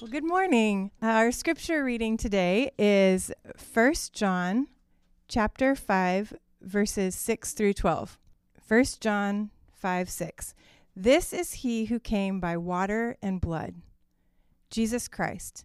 [0.00, 0.92] Well, good morning.
[1.02, 3.32] Our scripture reading today is
[3.74, 4.68] 1 John
[5.26, 8.16] chapter 5 verses 6 through 12.
[8.68, 10.54] 1 John 5 6.
[10.94, 13.74] This is he who came by water and blood,
[14.70, 15.64] Jesus Christ.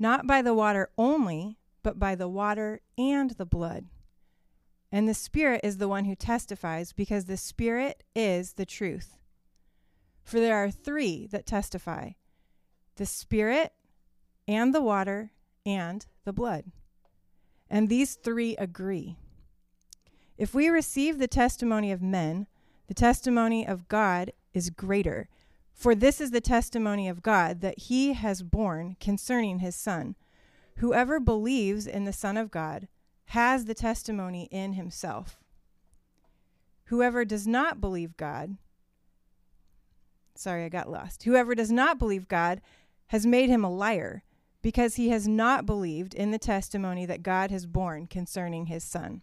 [0.00, 3.86] Not by the water only, but by the water and the blood.
[4.90, 9.16] And the Spirit is the one who testifies, because the Spirit is the truth.
[10.24, 12.14] For there are three that testify
[12.98, 13.72] the Spirit,
[14.46, 15.32] and the water,
[15.64, 16.66] and the blood.
[17.70, 19.16] And these three agree.
[20.36, 22.46] If we receive the testimony of men,
[22.86, 25.28] the testimony of God is greater.
[25.72, 30.16] For this is the testimony of God that he has borne concerning his Son.
[30.76, 32.88] Whoever believes in the Son of God
[33.26, 35.38] has the testimony in himself.
[36.84, 38.56] Whoever does not believe God,
[40.34, 41.24] sorry, I got lost.
[41.24, 42.62] Whoever does not believe God
[43.08, 44.22] has made him a liar
[44.62, 49.22] because he has not believed in the testimony that God has borne concerning his Son.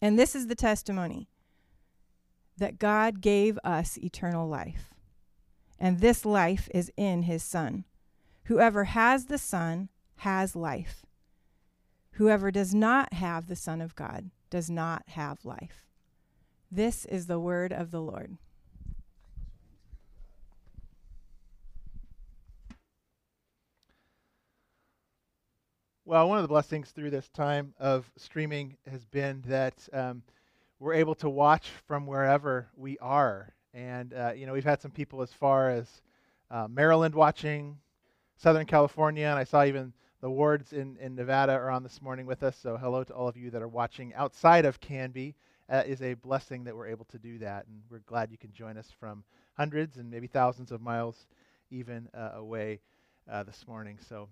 [0.00, 1.28] And this is the testimony
[2.58, 4.94] that God gave us eternal life.
[5.78, 7.84] And this life is in his Son.
[8.44, 11.04] Whoever has the Son has life.
[12.12, 15.86] Whoever does not have the Son of God does not have life.
[16.70, 18.38] This is the word of the Lord.
[26.08, 30.22] Well, one of the blessings through this time of streaming has been that um,
[30.78, 33.52] we're able to watch from wherever we are.
[33.74, 35.88] And, uh, you know, we've had some people as far as
[36.48, 37.78] uh, Maryland watching,
[38.36, 42.24] Southern California, and I saw even the wards in, in Nevada are on this morning
[42.24, 42.56] with us.
[42.56, 45.34] So, hello to all of you that are watching outside of Canby.
[45.68, 47.66] Uh, is a blessing that we're able to do that.
[47.66, 51.26] And we're glad you can join us from hundreds and maybe thousands of miles
[51.72, 52.78] even uh, away
[53.28, 53.98] uh, this morning.
[54.08, 54.28] So,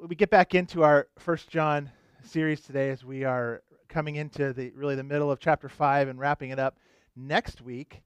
[0.00, 1.90] we get back into our First John
[2.24, 6.18] series today as we are coming into the really the middle of chapter five and
[6.18, 6.78] wrapping it up
[7.16, 8.02] next week.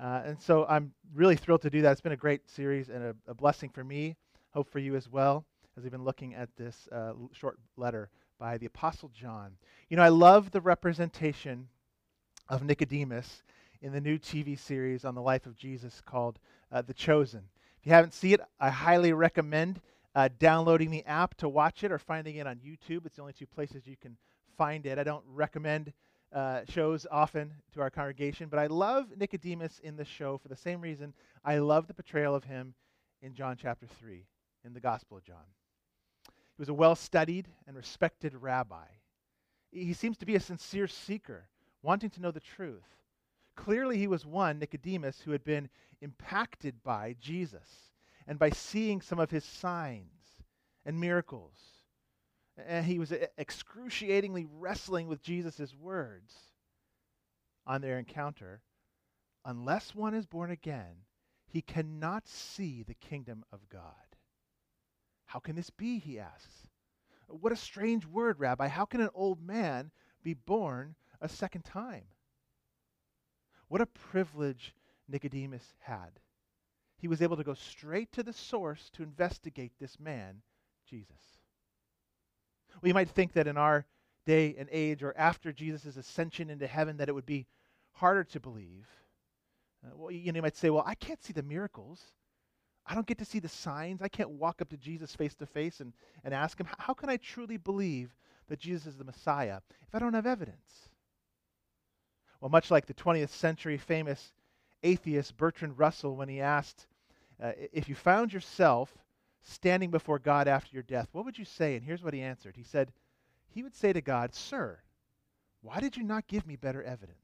[0.00, 1.92] Uh, and so I'm really thrilled to do that.
[1.92, 4.16] It's been a great series and a, a blessing for me.
[4.50, 5.44] Hope for you as well
[5.76, 8.08] as we've been looking at this uh, short letter
[8.38, 9.52] by the Apostle John.
[9.88, 11.68] You know, I love the representation
[12.48, 13.42] of Nicodemus
[13.82, 16.38] in the new TV series on the life of Jesus called
[16.72, 17.42] uh, The Chosen.
[17.80, 19.80] If you haven't seen it, I highly recommend
[20.18, 23.06] uh, downloading the app to watch it or finding it on YouTube.
[23.06, 24.16] It's the only two places you can
[24.56, 24.98] find it.
[24.98, 25.92] I don't recommend
[26.32, 30.56] uh, shows often to our congregation, but I love Nicodemus in the show for the
[30.56, 31.14] same reason
[31.44, 32.74] I love the portrayal of him
[33.22, 34.24] in John chapter 3
[34.64, 35.46] in the Gospel of John.
[36.26, 38.86] He was a well studied and respected rabbi.
[39.70, 41.46] He seems to be a sincere seeker,
[41.80, 42.88] wanting to know the truth.
[43.54, 45.68] Clearly, he was one, Nicodemus, who had been
[46.00, 47.68] impacted by Jesus
[48.28, 50.44] and by seeing some of his signs
[50.84, 51.56] and miracles.
[52.66, 56.34] And he was excruciatingly wrestling with Jesus' words
[57.66, 58.60] on their encounter.
[59.46, 61.04] Unless one is born again,
[61.46, 63.94] he cannot see the kingdom of God.
[65.24, 65.98] How can this be?
[65.98, 66.66] He asks.
[67.28, 68.68] What a strange word, Rabbi.
[68.68, 69.90] How can an old man
[70.22, 72.04] be born a second time?
[73.68, 74.74] What a privilege
[75.08, 76.20] Nicodemus had
[76.98, 80.42] he was able to go straight to the source to investigate this man,
[80.88, 81.38] Jesus.
[82.82, 83.86] We might think that in our
[84.26, 87.46] day and age or after Jesus' ascension into heaven that it would be
[87.92, 88.86] harder to believe.
[89.84, 92.02] Uh, well, you, know, you might say, well, I can't see the miracles.
[92.84, 94.02] I don't get to see the signs.
[94.02, 95.92] I can't walk up to Jesus face to face and,
[96.24, 98.14] and ask him, how can I truly believe
[98.48, 100.88] that Jesus is the Messiah if I don't have evidence?
[102.40, 104.32] Well, much like the 20th century famous
[104.82, 106.86] atheist Bertrand Russell when he asked,
[107.42, 108.92] uh, If you found yourself
[109.42, 111.76] standing before God after your death, what would you say?
[111.76, 112.92] And here's what he answered He said,
[113.48, 114.80] He would say to God, Sir,
[115.62, 117.18] why did you not give me better evidence?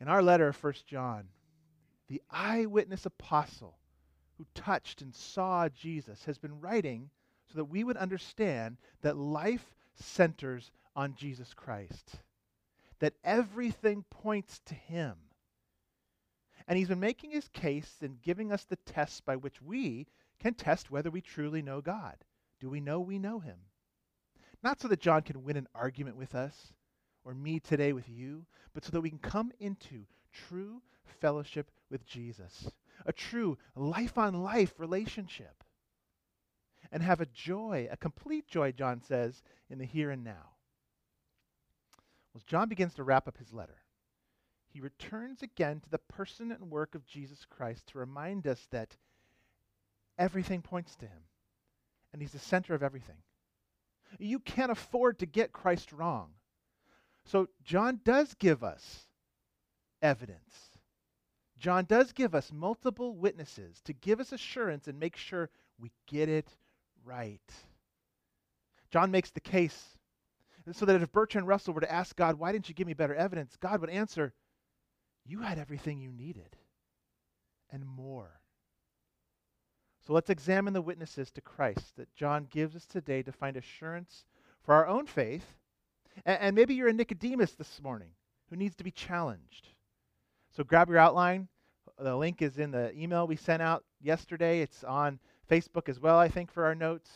[0.00, 1.24] In our letter of 1 John,
[2.06, 3.76] the eyewitness apostle
[4.36, 7.10] who touched and saw Jesus has been writing
[7.50, 12.16] so that we would understand that life centers on Jesus Christ,
[13.00, 15.16] that everything points to him.
[16.68, 20.06] And he's been making his case and giving us the tests by which we
[20.38, 22.16] can test whether we truly know God.
[22.60, 23.56] Do we know we know him?
[24.62, 26.74] Not so that John can win an argument with us
[27.24, 28.44] or me today with you,
[28.74, 30.82] but so that we can come into true
[31.20, 32.70] fellowship with Jesus,
[33.06, 35.64] a true life on life relationship,
[36.92, 40.52] and have a joy, a complete joy, John says, in the here and now.
[42.34, 43.78] Well, John begins to wrap up his letter
[44.78, 48.96] he returns again to the person and work of Jesus Christ to remind us that
[50.16, 51.24] everything points to him,
[52.12, 53.16] and he's the center of everything.
[54.20, 56.28] You can't afford to get Christ wrong.
[57.24, 59.08] So, John does give us
[60.00, 60.54] evidence.
[61.58, 66.28] John does give us multiple witnesses to give us assurance and make sure we get
[66.28, 66.54] it
[67.04, 67.42] right.
[68.92, 69.96] John makes the case
[70.70, 73.16] so that if Bertrand Russell were to ask God, Why didn't you give me better
[73.16, 73.56] evidence?
[73.56, 74.32] God would answer,
[75.28, 76.56] You had everything you needed
[77.70, 78.40] and more.
[80.06, 84.24] So let's examine the witnesses to Christ that John gives us today to find assurance
[84.62, 85.44] for our own faith.
[86.24, 88.08] And, and maybe you're a Nicodemus this morning
[88.48, 89.68] who needs to be challenged.
[90.56, 91.48] So grab your outline.
[91.98, 94.60] The link is in the email we sent out yesterday.
[94.60, 95.18] It's on
[95.50, 97.10] Facebook as well, I think, for our notes.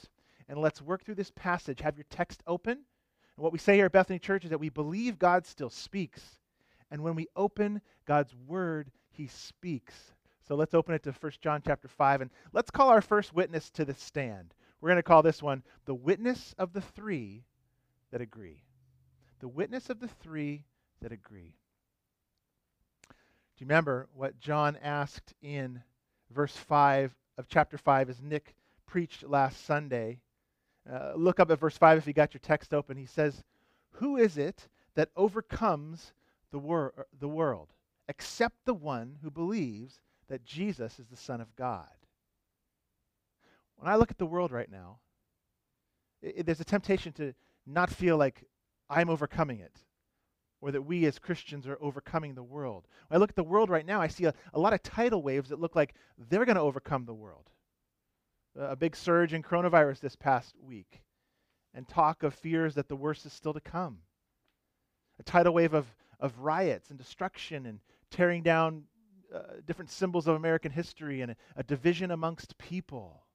[0.51, 1.81] And let's work through this passage.
[1.81, 2.73] Have your text open.
[2.73, 6.42] And what we say here at Bethany Church is that we believe God still speaks.
[6.93, 9.95] And when we open God's word, he speaks.
[10.47, 13.71] So let's open it to 1 John chapter 5 and let's call our first witness
[13.71, 14.53] to the stand.
[14.81, 17.45] We're going to call this one the witness of the three
[18.11, 18.63] that agree.
[19.41, 20.65] The witness of the three
[21.01, 21.55] that agree.
[23.09, 25.83] Do you remember what John asked in
[26.31, 28.55] verse 5 of chapter 5 as Nick
[28.87, 30.21] preached last Sunday?
[30.91, 32.99] Uh, look up at verse 5 if you got your text open.
[32.99, 33.43] He says,
[33.93, 36.13] Who is it that overcomes
[36.53, 37.73] the, wor- uh, the world
[38.09, 41.89] except the one who believes that Jesus is the Son of God?
[43.77, 44.99] When I look at the world right now,
[46.23, 47.35] it, there's a temptation to
[47.67, 48.45] not feel like
[48.89, 49.77] I'm overcoming it
[50.61, 52.87] or that we as Christians are overcoming the world.
[53.09, 55.23] When I look at the world right now, I see a, a lot of tidal
[55.23, 55.95] waves that look like
[56.29, 57.51] they're going to overcome the world
[58.57, 61.03] a big surge in coronavirus this past week,
[61.75, 63.99] and talk of fears that the worst is still to come.
[65.19, 65.87] A tidal wave of,
[66.23, 67.81] of riots and destruction and
[68.11, 68.85] tearing down
[69.35, 73.27] uh, different symbols of American history and a, a division amongst people.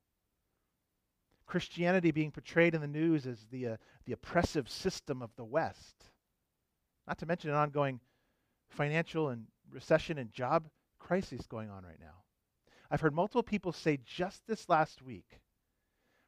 [1.46, 6.06] Christianity being portrayed in the news as the, uh, the oppressive system of the West.
[7.08, 8.00] Not to mention an ongoing
[8.70, 10.68] financial and recession and job
[11.00, 12.24] crisis going on right now.
[12.90, 15.42] I've heard multiple people say just this last week,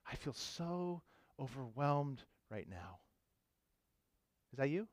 [0.09, 1.03] I feel so
[1.39, 2.99] overwhelmed right now.
[4.51, 4.87] Is that you?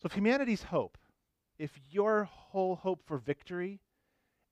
[0.00, 0.98] So, if humanity's hope,
[1.58, 3.80] if your whole hope for victory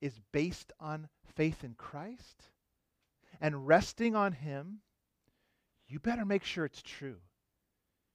[0.01, 2.49] is based on faith in Christ
[3.39, 4.79] and resting on Him,
[5.87, 7.17] you better make sure it's true.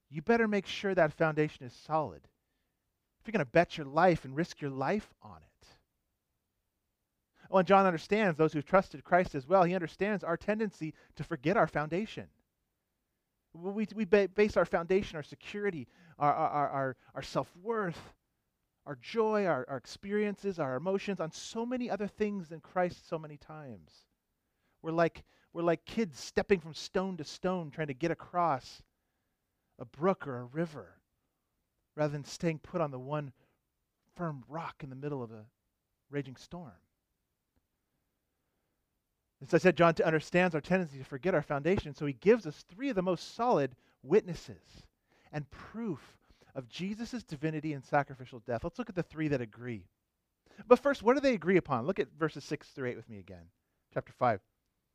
[0.09, 2.23] You better make sure that foundation is solid.
[3.21, 5.50] If you're going to bet your life and risk your life on it,
[7.50, 9.65] well, and John understands those who've trusted Christ as well.
[9.65, 12.29] He understands our tendency to forget our foundation.
[13.53, 15.88] We, we base our foundation, our security,
[16.21, 17.99] our, our, our, our self worth,
[18.87, 23.19] our joy, our, our experiences, our emotions on so many other things than Christ so
[23.19, 23.91] many times.
[24.83, 28.83] We're like, we're like kids stepping from stone to stone trying to get across
[29.79, 30.99] a brook or a river
[31.97, 33.33] rather than staying put on the one
[34.15, 35.45] firm rock in the middle of a
[36.11, 36.73] raging storm.
[39.43, 42.63] As I said, John understands our tendency to forget our foundation, so he gives us
[42.69, 44.85] three of the most solid witnesses
[45.32, 46.00] and proof
[46.55, 48.65] of Jesus' divinity and sacrificial death.
[48.65, 49.87] Let's look at the three that agree.
[50.67, 51.87] But first, what do they agree upon?
[51.87, 53.44] Look at verses 6 through 8 with me again.
[53.94, 54.41] Chapter 5.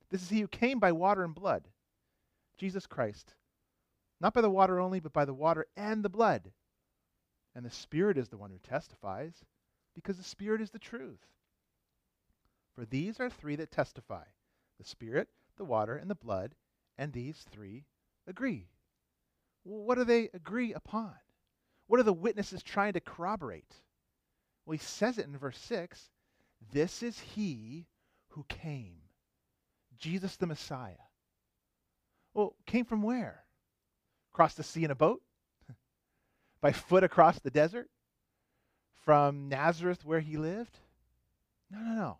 [0.09, 1.67] This is he who came by water and blood,
[2.57, 3.33] Jesus Christ.
[4.21, 6.51] Not by the water only, but by the water and the blood.
[7.55, 9.43] And the Spirit is the one who testifies,
[9.93, 11.25] because the Spirit is the truth.
[12.75, 14.23] For these are three that testify
[14.77, 16.53] the Spirit, the water, and the blood,
[16.97, 17.85] and these three
[18.27, 18.67] agree.
[19.65, 21.13] What do they agree upon?
[21.87, 23.73] What are the witnesses trying to corroborate?
[24.65, 26.09] Well, he says it in verse 6
[26.71, 27.87] This is he
[28.29, 28.97] who came,
[29.97, 30.93] Jesus the Messiah.
[32.33, 33.43] Well, came from where?
[34.33, 35.21] Across the sea in a boat?
[36.61, 37.89] By foot across the desert?
[39.03, 40.79] From Nazareth where he lived?
[41.69, 42.17] No, no, no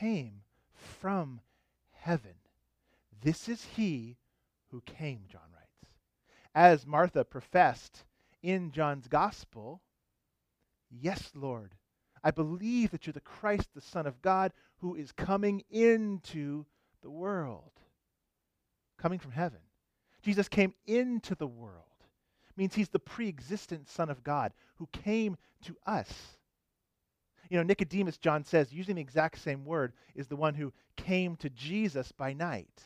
[0.00, 1.40] came from
[1.92, 2.34] heaven.
[3.22, 4.16] This is he
[4.70, 5.49] who came, John.
[6.54, 8.04] As Martha professed
[8.42, 9.80] in John's gospel,
[10.90, 11.76] Yes, Lord,
[12.24, 16.66] I believe that you're the Christ, the Son of God, who is coming into
[17.02, 17.70] the world.
[18.98, 19.60] Coming from heaven.
[20.22, 21.84] Jesus came into the world.
[22.56, 26.38] Means he's the pre existent Son of God who came to us
[27.50, 31.34] you know, Nicodemus, John says, using the exact same word, is the one who came
[31.36, 32.84] to Jesus by night.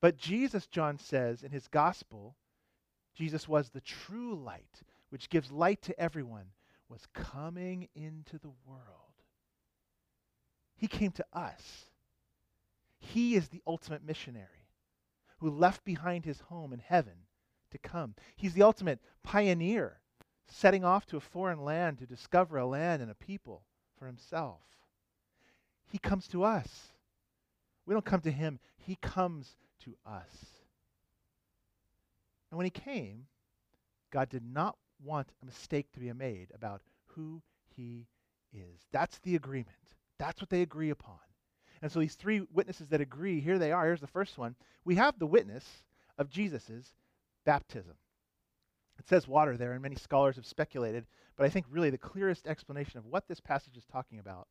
[0.00, 2.36] But Jesus, John says in his gospel,
[3.14, 6.46] Jesus was the true light, which gives light to everyone,
[6.88, 8.80] was coming into the world.
[10.76, 11.86] He came to us.
[12.98, 14.46] He is the ultimate missionary
[15.38, 17.26] who left behind his home in heaven
[17.70, 18.14] to come.
[18.36, 20.00] He's the ultimate pioneer
[20.46, 23.62] setting off to a foreign land to discover a land and a people
[23.98, 24.60] for himself.
[25.86, 26.92] He comes to us.
[27.86, 30.34] We don't come to him, he comes to us.
[32.50, 33.26] And when he came,
[34.10, 37.42] God did not want a mistake to be made about who
[37.76, 38.06] he
[38.52, 38.80] is.
[38.92, 39.68] That's the agreement.
[40.18, 41.18] That's what they agree upon.
[41.82, 43.86] And so these three witnesses that agree, here they are.
[43.86, 44.54] Here's the first one.
[44.84, 45.64] We have the witness
[46.18, 46.92] of Jesus'
[47.46, 47.94] baptism.
[48.98, 51.06] It says water there, and many scholars have speculated,
[51.36, 54.46] but I think really the clearest explanation of what this passage is talking about,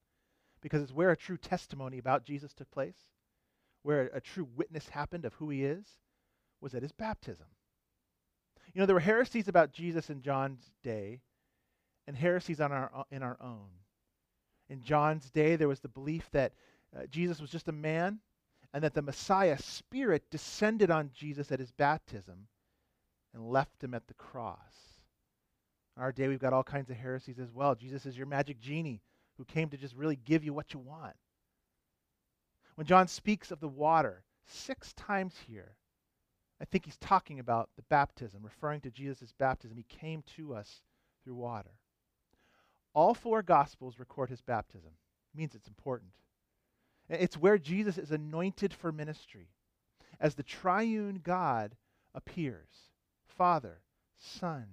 [0.62, 2.98] because it's where a true testimony about Jesus took place,
[3.90, 5.84] where a, true witness happened of who he is,
[6.62, 7.48] was at his baptism.
[8.72, 11.22] You know, there were heresies about Jesus in John's day,
[12.06, 13.70] and heresies on our, in our own.
[14.70, 16.54] In John's day, there was the belief that
[16.96, 18.20] uh, Jesus was just a man,
[18.76, 22.46] and that the Messiah Spirit descended on Jesus at his baptism
[23.34, 25.00] and left him at the cross.
[25.98, 27.74] In our day, we've got all kinds of heresies as well.
[27.74, 29.02] Jesus is your magic genie
[29.40, 31.16] who came to just really give you what you want.
[32.80, 35.76] When John speaks of the water six times here,
[36.62, 39.76] I think he's talking about the baptism, referring to Jesus' baptism.
[39.76, 40.80] He came to us
[41.22, 41.72] through water.
[42.94, 44.92] All four Gospels record his baptism.
[45.34, 46.12] It means it's important.
[47.10, 49.50] It's where Jesus is anointed for ministry
[50.22, 51.76] as the triune God
[52.16, 52.94] appears.
[53.28, 53.82] Father,
[54.16, 54.68] Son,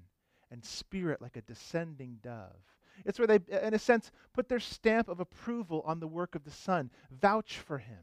[0.48, 2.75] and Spirit like a descending dove.
[3.04, 6.44] It's where they, in a sense, put their stamp of approval on the work of
[6.44, 7.98] the Son, vouch for him,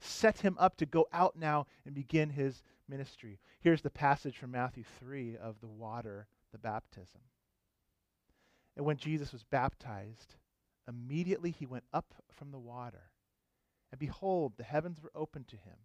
[0.00, 3.38] set him up to go out now and begin his ministry.
[3.60, 7.20] Here's the passage from Matthew 3 of the water, the baptism.
[8.76, 10.34] And when Jesus was baptized,
[10.86, 13.10] immediately he went up from the water.
[13.90, 15.76] And behold, the heavens were opened to him.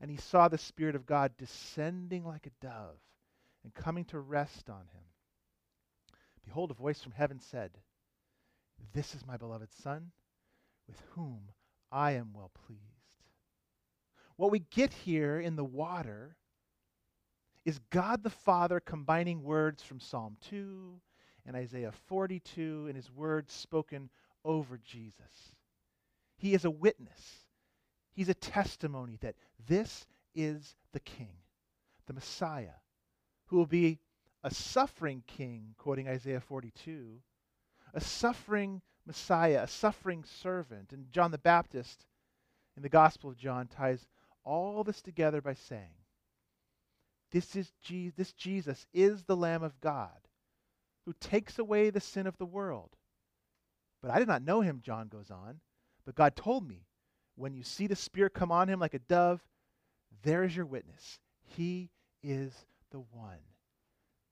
[0.00, 2.98] And he saw the Spirit of God descending like a dove
[3.64, 5.04] and coming to rest on him.
[6.46, 7.70] Behold, a voice from heaven said,
[8.94, 10.12] This is my beloved Son,
[10.86, 11.50] with whom
[11.92, 12.80] I am well pleased.
[14.36, 16.36] What we get here in the water
[17.64, 21.00] is God the Father combining words from Psalm 2
[21.46, 24.08] and Isaiah 42 and his words spoken
[24.44, 25.54] over Jesus.
[26.38, 27.46] He is a witness.
[28.12, 29.34] He's a testimony that
[29.66, 31.32] this is the King,
[32.06, 32.78] the Messiah,
[33.46, 33.98] who will be
[34.46, 37.18] a suffering king, quoting Isaiah 42,
[37.94, 40.92] a suffering Messiah, a suffering servant.
[40.92, 42.06] And John the Baptist
[42.76, 44.06] in the Gospel of John ties
[44.44, 45.96] all this together by saying,
[47.32, 50.28] this, is Je- this Jesus is the Lamb of God
[51.06, 52.90] who takes away the sin of the world.
[54.00, 55.58] But I did not know him, John goes on.
[56.04, 56.86] But God told me,
[57.34, 59.42] when you see the Spirit come on him like a dove,
[60.22, 61.18] there is your witness.
[61.42, 61.90] He
[62.22, 62.52] is
[62.92, 63.40] the one.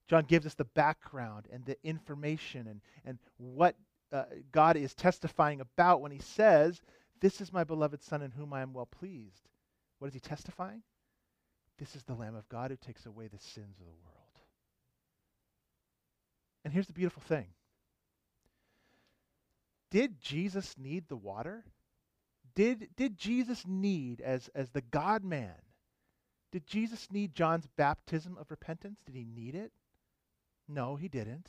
[0.09, 3.77] John gives us the background and the information and, and what
[4.13, 6.81] uh, God is testifying about when he says,
[7.21, 9.49] This is my beloved Son in whom I am well pleased.
[9.99, 10.83] What is he testifying?
[11.79, 14.15] This is the Lamb of God who takes away the sins of the world.
[16.65, 17.49] And here's the beautiful thing
[19.91, 21.65] Did Jesus need the water?
[22.55, 25.57] Did, did Jesus need, as, as the God man,
[26.53, 29.01] did Jesus need John's baptism of repentance?
[29.05, 29.73] Did he need it?
[30.69, 31.49] No, he didn't.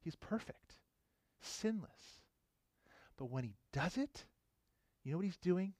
[0.00, 0.74] He's perfect,
[1.40, 2.22] sinless.
[3.16, 4.24] But when he does it,
[5.02, 5.74] you know what he's doing?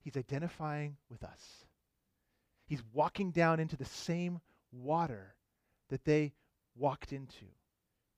[0.00, 1.64] He's identifying with us.
[2.66, 4.40] He's walking down into the same
[4.72, 5.34] water
[5.88, 6.34] that they
[6.76, 7.46] walked into.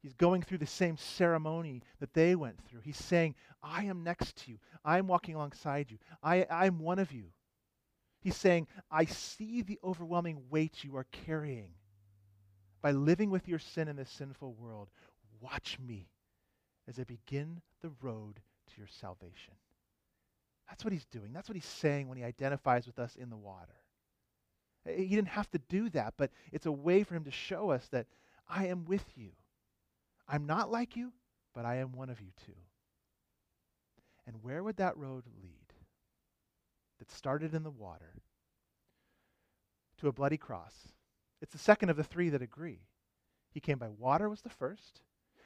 [0.02, 2.80] He's going through the same ceremony that they went through.
[2.80, 4.58] He's saying, I am next to you.
[4.84, 5.98] I'm walking alongside you.
[6.22, 7.24] I, I'm one of you.
[8.20, 11.74] He's saying, I see the overwhelming weight you are carrying
[12.82, 14.88] by living with your sin in this sinful world.
[15.40, 16.08] Watch me
[16.88, 19.54] as I begin the road to your salvation.
[20.68, 21.32] That's what he's doing.
[21.32, 23.74] That's what he's saying when he identifies with us in the water.
[24.84, 27.86] He didn't have to do that, but it's a way for him to show us
[27.88, 28.06] that
[28.48, 29.30] I am with you.
[30.28, 31.12] I'm not like you,
[31.54, 32.52] but I am one of you too.
[34.26, 35.60] And where would that road lead?
[37.00, 38.12] that started in the water
[39.98, 40.74] to a bloody cross.
[41.40, 42.80] It's the second of the three that agree.
[43.52, 45.00] He came by water, was the first.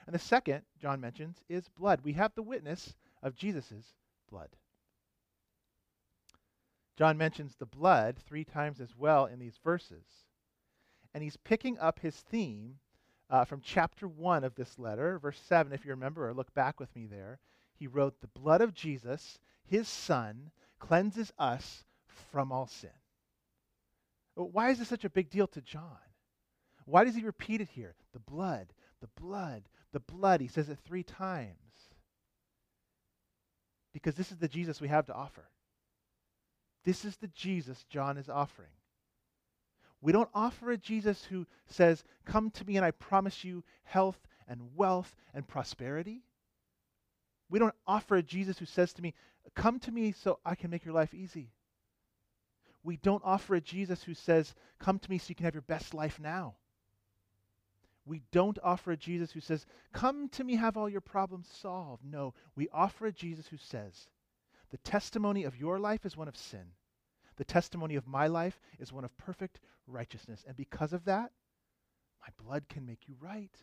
[0.07, 2.01] And the second, John mentions, is blood.
[2.03, 3.95] We have the witness of Jesus'
[4.31, 4.51] blood.
[6.97, 10.05] John mentions the blood three times as well in these verses.
[11.13, 12.79] And he's picking up his theme
[13.31, 16.79] uh, from chapter 1 of this letter, verse 7, if you remember, or look back
[16.79, 17.39] with me there.
[17.39, 21.85] He he wrote, The blood of Jesus, his son, cleanses us
[22.33, 22.91] from all sin.
[24.35, 25.99] Why is this such a big deal to John?
[26.87, 27.95] Why does he repeat it here?
[28.13, 29.63] The blood, the blood,
[29.93, 30.41] the blood.
[30.41, 31.57] He says it three times.
[33.93, 35.49] Because this is the Jesus we have to offer.
[36.85, 38.69] This is the Jesus John is offering.
[40.03, 44.19] We don't offer a Jesus who says, Come to me and I promise you health
[44.47, 46.25] and wealth and prosperity.
[47.49, 49.15] We don't offer a Jesus who says to me,
[49.55, 51.54] Come to me so I can make your life easy.
[52.85, 55.63] We don't offer a Jesus who says, Come to me so you can have your
[55.63, 56.55] best life now.
[58.07, 59.65] We don't offer a Jesus who says,
[59.95, 62.05] Come to me, have all your problems solved.
[62.05, 64.09] No, we offer a Jesus who says,
[64.71, 66.67] The testimony of your life is one of sin.
[67.37, 70.45] The testimony of my life is one of perfect righteousness.
[70.47, 71.33] And because of that,
[72.21, 73.57] my blood can make you right.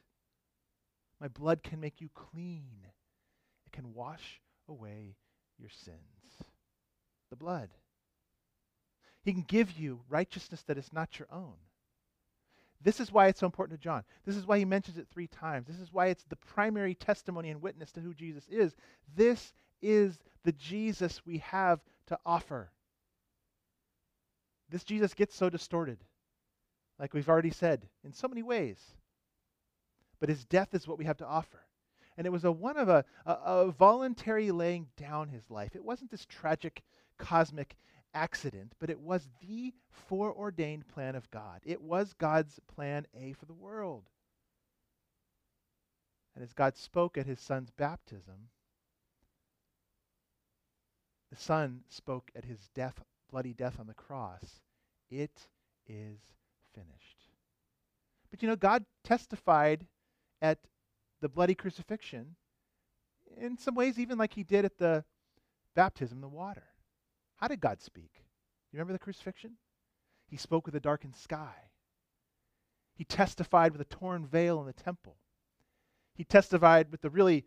[1.20, 2.88] My blood can make you clean.
[3.68, 5.16] It can wash away
[5.60, 5.98] your sins.
[7.30, 7.70] The blood.
[9.24, 11.54] He can give you righteousness that is not your own.
[12.84, 14.04] This is why it's so important to John.
[14.26, 15.68] This is why he mentions it three times.
[15.68, 18.76] This is why it's the primary testimony and witness to who Jesus is.
[19.16, 22.72] This is the Jesus we have to offer.
[24.70, 26.00] This Jesus gets so distorted,
[26.98, 28.80] like we've already said, in so many ways.
[30.20, 31.60] But his death is what we have to offer.
[32.18, 35.76] And it was a one of a, a, a voluntary laying down his life.
[35.76, 36.82] It wasn't this tragic
[37.18, 37.76] cosmic
[38.14, 41.62] accident, but it was the foreordained plan of God.
[41.64, 44.10] It was God's plan A for the world.
[46.36, 48.50] And as God spoke at his son's baptism,
[51.30, 53.02] the son spoke at his death
[53.32, 54.62] bloody death on the cross,
[55.10, 55.48] it
[55.88, 56.20] is
[56.76, 57.30] finished.
[58.30, 59.88] But you know, God testified
[60.42, 60.60] at
[61.22, 62.36] the bloody crucifixion
[63.38, 65.06] in some ways, even like he did at the
[65.76, 66.64] baptism in the water.
[67.42, 68.12] How did God speak?
[68.72, 69.54] You remember the crucifixion?
[70.28, 71.56] He spoke with a darkened sky.
[72.96, 75.18] He testified with a torn veil in the temple.
[76.14, 77.46] He testified with the really,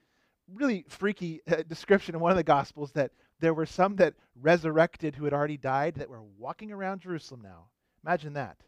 [0.53, 5.15] really freaky uh, description in one of the Gospels that there were some that resurrected
[5.15, 7.67] who had already died that were walking around Jerusalem now.
[8.05, 8.59] Imagine that.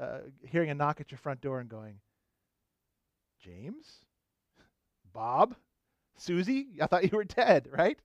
[0.00, 2.00] Uh, hearing a knock at your front door and going,
[3.40, 4.00] James?
[5.12, 5.54] Bob?
[6.16, 6.78] Susie?
[6.80, 7.98] I thought you were dead, right?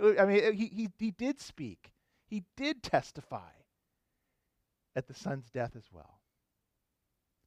[0.00, 1.90] I mean, he, he, he did speak,
[2.26, 3.50] he did testify
[4.94, 6.20] at the son's death as well.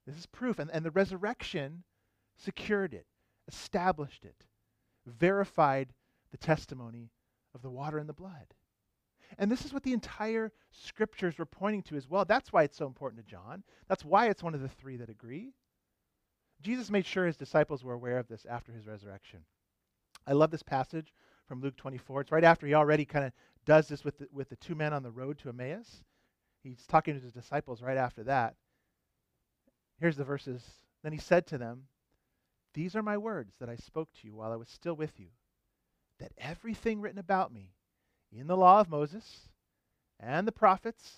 [0.05, 0.59] This is proof.
[0.59, 1.83] And, and the resurrection
[2.37, 3.05] secured it,
[3.47, 4.45] established it,
[5.05, 5.93] verified
[6.31, 7.11] the testimony
[7.53, 8.53] of the water and the blood.
[9.37, 12.25] And this is what the entire scriptures were pointing to as well.
[12.25, 13.63] That's why it's so important to John.
[13.87, 15.53] That's why it's one of the three that agree.
[16.61, 19.39] Jesus made sure his disciples were aware of this after his resurrection.
[20.25, 21.13] I love this passage
[21.49, 22.21] from Luke 24.
[22.21, 23.33] It's right after he already kind of
[23.65, 26.03] does this with the, with the two men on the road to Emmaus.
[26.63, 28.53] He's talking to his disciples right after that.
[29.99, 30.63] Here's the verses.
[31.03, 31.87] Then he said to them,
[32.75, 35.29] These are my words that I spoke to you while I was still with you
[36.19, 37.71] that everything written about me
[38.31, 39.47] in the law of Moses
[40.19, 41.13] and the prophets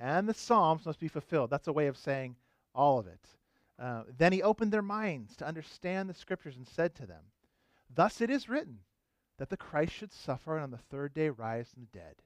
[0.00, 1.50] and the Psalms must be fulfilled.
[1.50, 2.36] That's a way of saying
[2.74, 3.20] all of it.
[3.78, 7.24] Uh, then he opened their minds to understand the scriptures and said to them,
[7.94, 8.78] Thus it is written
[9.38, 12.16] that the Christ should suffer and on the third day rise from the dead,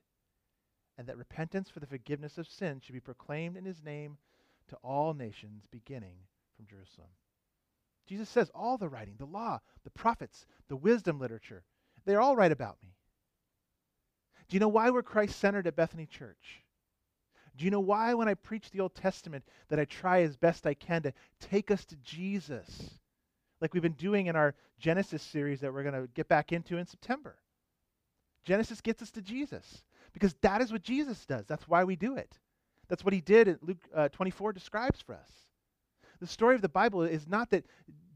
[0.96, 4.18] and that repentance for the forgiveness of sins should be proclaimed in his name
[4.68, 6.16] to all nations, beginning
[6.56, 7.08] from Jerusalem.
[8.06, 11.62] Jesus says all the writing, the law, the prophets, the wisdom literature,
[12.04, 12.94] they're all right about me.
[14.48, 16.62] Do you know why we're Christ centered at Bethany Church?
[17.56, 20.66] Do you know why, when I preach the Old Testament, that I try as best
[20.66, 22.98] I can to take us to Jesus,
[23.60, 26.78] like we've been doing in our Genesis series that we're going to get back into
[26.78, 27.36] in September?
[28.44, 31.46] Genesis gets us to Jesus because that is what Jesus does.
[31.46, 32.38] That's why we do it.
[32.88, 35.30] That's what he did, and Luke uh, 24 describes for us.
[36.20, 37.66] The story of the Bible is not that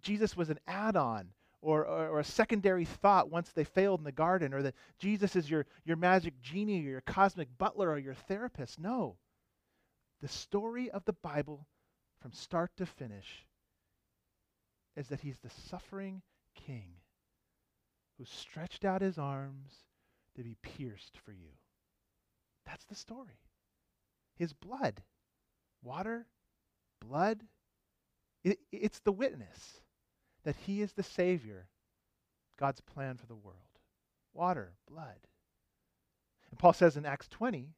[0.01, 1.29] Jesus was an add on
[1.61, 5.37] or, or, or, a secondary thought once they failed in the garden, or that Jesus
[5.37, 8.81] is your, your magic genie or your cosmic butler or your therapist.
[8.81, 9.17] No.
[10.23, 11.69] The story of the Bible
[12.21, 13.47] from start to finish
[14.97, 16.23] is that he's the suffering
[16.55, 16.95] king
[18.19, 19.73] who stretched out his arms
[20.37, 21.51] to be pierced for you.
[22.67, 23.41] That's the story.
[24.37, 25.03] His blood,
[25.83, 26.27] water,
[27.01, 27.43] blood,
[28.45, 29.81] it, it's the witness
[30.45, 31.69] that he is the Savior,
[32.59, 33.57] God's plan for the world.
[34.35, 35.29] Water, blood.
[36.51, 37.71] And Paul says in Acts 20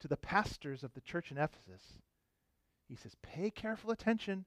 [0.00, 1.82] to the pastors of the church in Ephesus,
[2.88, 4.44] he says, Pay careful attention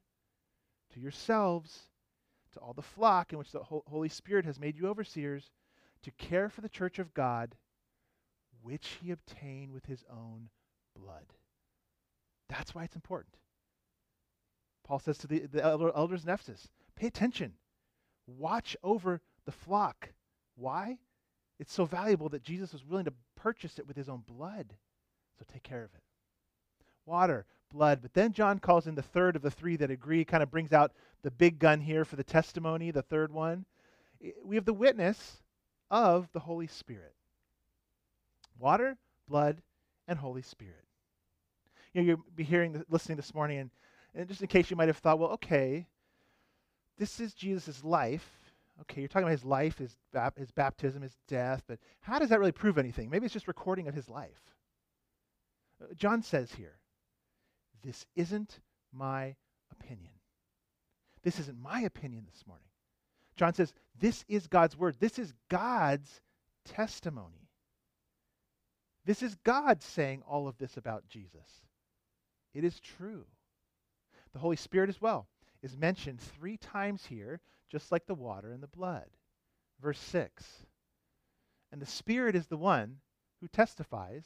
[0.94, 1.90] to yourselves,
[2.58, 5.52] to all the flock in which the Holy Spirit has made you overseers,
[6.04, 7.56] to care for the church of God,
[8.62, 10.50] which he obtained with his own
[10.96, 11.26] blood.
[12.50, 13.36] That's why it's important.
[14.84, 17.54] Paul says to the, the elder, elders in Ephesus, pay attention.
[18.26, 20.10] Watch over the flock.
[20.56, 20.98] Why?
[21.60, 24.74] It's so valuable that Jesus was willing to purchase it with his own blood.
[25.38, 26.02] So take care of it.
[27.06, 28.02] Water, blood.
[28.02, 30.74] But then John calls in the third of the three that agree, kind of brings
[30.74, 33.66] out the big gun here for the testimony, the third one.
[34.44, 35.38] We have the witness
[35.90, 37.14] of the Holy Spirit
[38.60, 39.62] water, blood,
[40.08, 40.84] and Holy Spirit.
[41.94, 43.70] You know, you'll be hearing, listening this morning, and,
[44.16, 45.86] and just in case you might have thought, well, okay,
[46.98, 48.28] this is Jesus' life.
[48.82, 52.30] Okay, you're talking about his life, his, bap- his baptism, his death, but how does
[52.30, 53.10] that really prove anything?
[53.10, 54.42] Maybe it's just recording of his life.
[55.82, 56.78] Uh, John says here,
[57.84, 58.60] this isn't
[58.92, 59.36] my
[59.72, 60.12] opinion.
[61.24, 62.68] This isn't my opinion this morning.
[63.36, 64.96] John says, this is God's word.
[65.00, 66.22] This is God's
[66.66, 67.50] testimony.
[69.06, 71.62] This is God saying all of this about Jesus.
[72.54, 73.26] It is true.
[74.34, 75.28] The Holy Spirit as well
[75.62, 79.06] is mentioned three times here, just like the water and the blood.
[79.82, 80.46] Verse 6.
[81.72, 82.98] And the Spirit is the one
[83.40, 84.26] who testifies,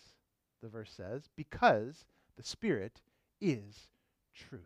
[0.62, 2.06] the verse says, because
[2.38, 3.02] the Spirit
[3.42, 3.76] is
[4.36, 4.62] truth.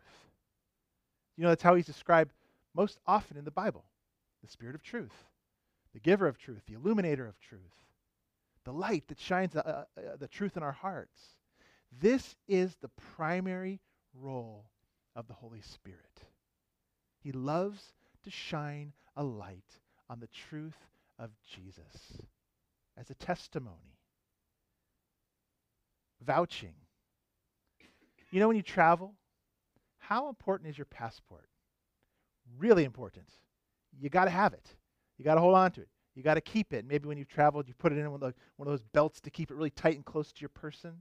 [1.36, 2.32] You know, that's how he's described
[2.74, 3.84] most often in the Bible
[4.42, 5.24] the Spirit of truth,
[5.92, 7.60] the giver of truth, the illuminator of truth,
[8.64, 11.20] the light that shines uh, uh, uh the truth in our hearts.
[12.00, 13.80] This is the primary
[14.14, 14.66] role
[15.14, 16.22] of the Holy Spirit.
[17.18, 17.92] He loves
[18.24, 20.76] to shine a light on the truth
[21.18, 22.20] of Jesus
[22.96, 23.98] as a testimony,
[26.20, 26.74] vouching.
[28.36, 29.14] You know, when you travel,
[29.96, 31.48] how important is your passport?
[32.58, 33.30] Really important.
[33.98, 34.76] You got to have it.
[35.16, 35.88] You got to hold on to it.
[36.14, 36.84] You got to keep it.
[36.84, 39.22] Maybe when you've traveled, you put it in one of, the, one of those belts
[39.22, 41.00] to keep it really tight and close to your person.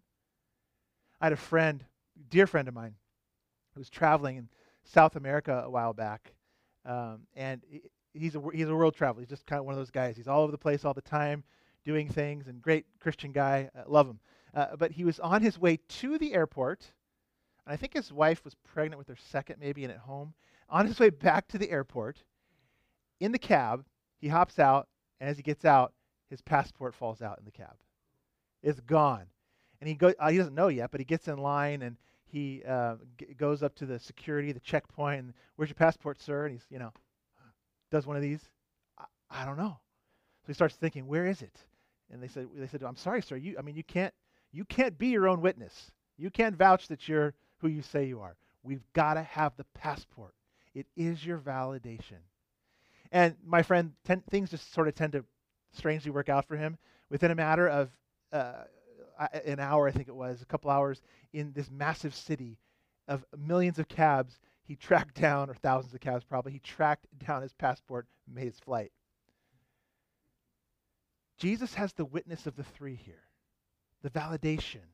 [1.19, 1.83] I had a friend,
[2.29, 2.95] dear friend of mine,
[3.73, 4.47] who was traveling in
[4.85, 6.31] South America a while back,
[6.85, 7.61] um, and
[8.13, 9.23] he's a he's a world traveler.
[9.23, 10.15] He's just kind of one of those guys.
[10.15, 11.43] He's all over the place all the time,
[11.83, 13.69] doing things, and great Christian guy.
[13.77, 14.19] Uh, love him.
[14.53, 16.93] Uh, but he was on his way to the airport,
[17.65, 20.33] and I think his wife was pregnant with her second, maybe, and at home.
[20.69, 22.23] On his way back to the airport,
[23.19, 23.85] in the cab,
[24.17, 24.87] he hops out,
[25.19, 25.93] and as he gets out,
[26.29, 27.75] his passport falls out in the cab.
[28.63, 29.25] It's gone,
[29.79, 30.13] and he go.
[30.19, 33.61] Uh, he doesn't know yet, but he gets in line and he uh, g- goes
[33.61, 36.45] up to the security, the checkpoint, and where's your passport, sir?
[36.45, 36.91] And he's, you know,
[37.91, 38.41] does one of these.
[38.97, 39.77] I, I don't know.
[40.41, 41.57] So he starts thinking, where is it?
[42.11, 43.35] And they said, they said, I'm sorry, sir.
[43.35, 44.13] You, I mean, you can't,
[44.51, 45.91] you can't be your own witness.
[46.17, 48.35] You can't vouch that you're who you say you are.
[48.63, 50.33] We've got to have the passport.
[50.73, 52.19] It is your validation.
[53.11, 55.23] And my friend, ten, things just sort of tend to
[55.73, 56.77] strangely work out for him.
[57.09, 57.89] Within a matter of
[58.31, 58.63] uh,
[59.45, 61.01] an hour, I think it was, a couple hours
[61.33, 62.57] in this massive city
[63.07, 67.41] of millions of cabs, he tracked down, or thousands of cabs probably, he tracked down
[67.41, 68.91] his passport, made his flight.
[71.37, 73.21] Jesus has the witness of the three here
[74.01, 74.85] the validation,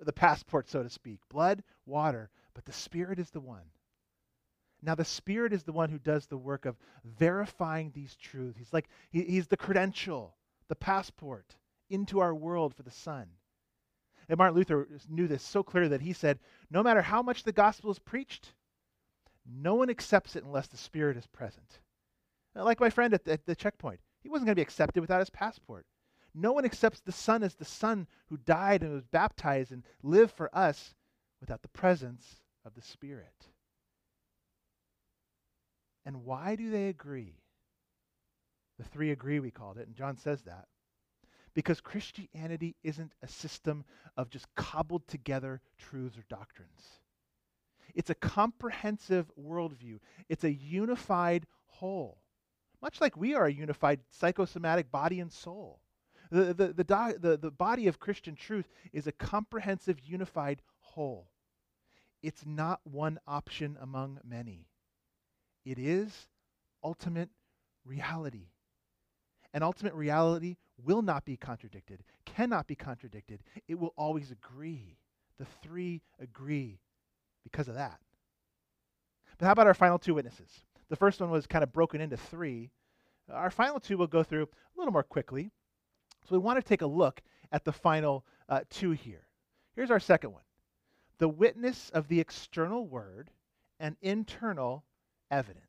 [0.00, 3.70] the passport, so to speak blood, water, but the Spirit is the one.
[4.82, 8.58] Now, the Spirit is the one who does the work of verifying these truths.
[8.58, 10.36] He's like, he, he's the credential,
[10.68, 11.56] the passport
[11.88, 13.26] into our world for the Son.
[14.28, 16.38] And Martin Luther knew this so clearly that he said,
[16.70, 18.52] no matter how much the gospel is preached,
[19.46, 21.78] no one accepts it unless the Spirit is present.
[22.54, 25.20] Like my friend at the, at the checkpoint, he wasn't going to be accepted without
[25.20, 25.86] his passport.
[26.38, 30.32] No one accepts the Son as the Son who died and was baptized and lived
[30.32, 30.94] for us
[31.40, 33.46] without the presence of the Spirit.
[36.04, 37.40] And why do they agree?
[38.78, 40.66] The three agree, we called it, and John says that.
[41.54, 43.86] Because Christianity isn't a system
[44.18, 47.00] of just cobbled together truths or doctrines.
[47.94, 52.18] It's a comprehensive worldview, it's a unified whole,
[52.82, 55.80] much like we are a unified psychosomatic body and soul.
[56.30, 61.30] The, the, the, the, the body of Christian truth is a comprehensive, unified whole.
[62.22, 64.66] It's not one option among many,
[65.64, 66.28] it is
[66.82, 67.30] ultimate
[67.84, 68.48] reality.
[69.54, 73.40] And ultimate reality will not be contradicted, cannot be contradicted.
[73.68, 74.98] It will always agree.
[75.38, 76.80] The three agree
[77.44, 77.98] because of that.
[79.38, 80.48] But how about our final two witnesses?
[80.88, 82.70] The first one was kind of broken into three.
[83.30, 85.50] Our final two we'll go through a little more quickly.
[86.28, 89.26] So we want to take a look at the final uh, two here.
[89.74, 90.42] Here's our second one
[91.18, 93.30] the witness of the external word
[93.80, 94.84] and internal
[95.30, 95.62] evidence.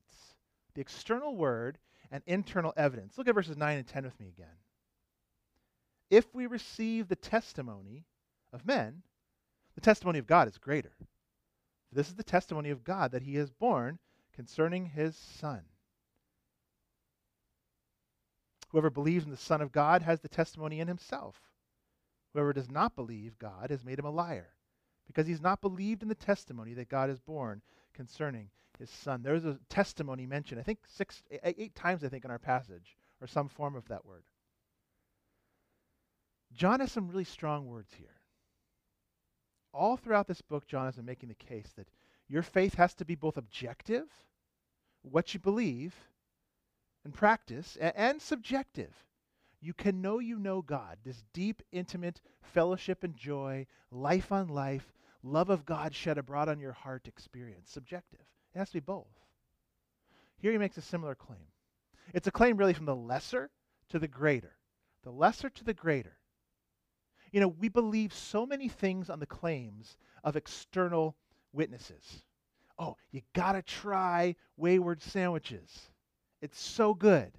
[0.74, 1.78] The external word
[2.12, 3.18] and internal evidence.
[3.18, 4.48] Look at verses 9 and 10 with me again.
[6.10, 8.06] if we receive the testimony
[8.54, 9.04] of men,
[9.76, 10.94] the testimony of God is greater.
[11.92, 14.00] This is the testimony of God that he has borne
[14.34, 15.62] concerning his Son.
[18.70, 21.42] Whoever believes in the Son of God has the testimony in himself.
[22.34, 24.50] Whoever does not believe God has made him a liar,
[25.08, 27.62] because he's not believed in the testimony that God has borne
[27.94, 29.24] concerning his Son.
[29.24, 33.28] There's a testimony mentioned, I think six, eight times, I think, in our passage, or
[33.28, 34.24] some form of that word.
[36.54, 38.08] John has some really strong words here.
[39.74, 41.88] All throughout this book, John has been making the case that
[42.28, 44.08] your faith has to be both objective,
[45.02, 45.96] what you believe
[47.08, 48.92] and practice, and, subjective.
[49.62, 54.92] You can know you know God, this deep, intimate fellowship and joy, life on life,
[55.24, 57.72] love of God shed abroad on your heart experience.
[57.72, 58.26] Subjective.
[58.54, 59.08] It has to be both.
[60.38, 61.48] Here he makes a similar claim.
[62.14, 63.52] It's a claim really from the lesser
[63.88, 64.58] to the greater.
[65.04, 66.18] The lesser to the greater.
[67.32, 71.16] You know, we believe so many things on the claims of external
[71.54, 72.24] witnesses.
[72.78, 75.90] Oh, you got to try wayward sandwiches.
[76.42, 77.32] It's so good.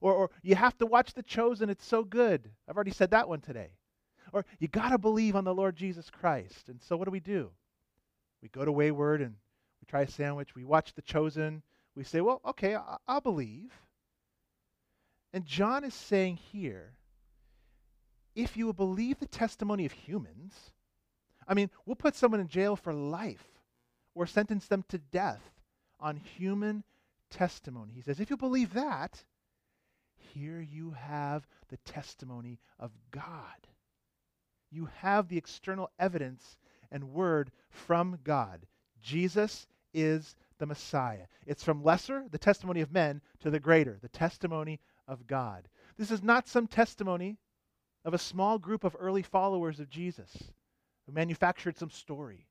[0.00, 1.70] Or, or you have to watch The Chosen.
[1.70, 2.50] It's so good.
[2.68, 3.70] I've already said that one today.
[4.32, 6.68] Or you got to believe on the Lord Jesus Christ.
[6.68, 7.50] And so what do we do?
[8.42, 9.34] We go to Wayward and
[9.80, 10.54] we try a sandwich.
[10.54, 11.62] We watch The Chosen.
[11.94, 13.72] We say, well, okay, I- I'll believe.
[15.32, 16.92] And John is saying here
[18.34, 20.54] if you will believe the testimony of humans,
[21.48, 23.48] I mean, we'll put someone in jail for life
[24.14, 25.42] or sentence them to death
[25.98, 26.84] on human
[27.30, 27.92] testimony.
[27.94, 29.24] He says, if you believe that,
[30.16, 33.66] here you have the testimony of God.
[34.70, 36.58] You have the external evidence
[36.90, 38.66] and word from God.
[39.00, 41.26] Jesus is the Messiah.
[41.46, 45.68] It's from lesser, the testimony of men, to the greater, the testimony of God.
[45.96, 47.38] This is not some testimony
[48.04, 50.30] of a small group of early followers of Jesus
[51.06, 52.46] who manufactured some story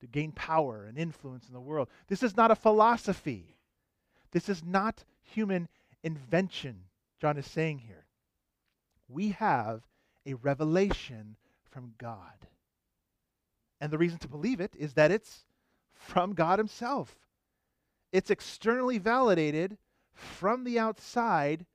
[0.00, 1.88] to gain power and influence in the world.
[2.08, 3.55] This is not a philosophy.
[4.32, 5.68] This is not human
[6.02, 6.84] invention,
[7.20, 8.06] John is saying here.
[9.08, 9.82] We have
[10.26, 11.36] a revelation
[11.70, 12.46] from God.
[13.80, 15.44] And the reason to believe it is that it's
[15.92, 17.16] from God Himself.
[18.12, 19.76] It's externally validated
[20.14, 21.66] from the outside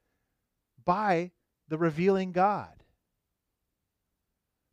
[0.84, 1.32] by
[1.68, 2.84] the revealing God.